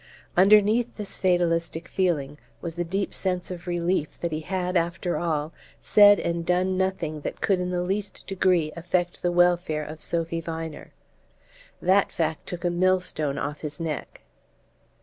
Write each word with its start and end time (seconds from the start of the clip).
Underneath 0.35 0.95
this 0.97 1.19
fatalistic 1.19 1.87
feeling 1.87 2.39
was 2.59 2.73
the 2.73 2.83
deep 2.83 3.13
sense 3.13 3.51
of 3.51 3.67
relief 3.67 4.19
that 4.19 4.31
he 4.31 4.39
had, 4.39 4.75
after 4.75 5.15
all, 5.17 5.53
said 5.79 6.19
and 6.19 6.43
done 6.43 6.75
nothing 6.75 7.21
that 7.21 7.39
could 7.39 7.59
in 7.59 7.69
the 7.69 7.83
least 7.83 8.23
degree 8.25 8.71
affect 8.75 9.21
the 9.21 9.31
welfare 9.31 9.83
of 9.83 10.01
Sophy 10.01 10.41
Viner. 10.41 10.91
That 11.83 12.11
fact 12.11 12.47
took 12.47 12.65
a 12.65 12.71
millstone 12.71 13.37
off 13.37 13.61
his 13.61 13.79
neck. 13.79 14.21